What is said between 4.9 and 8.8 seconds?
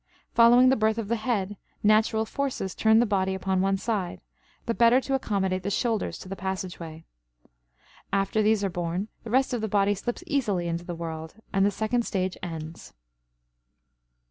to accommodate the shoulders to the passageway. After these are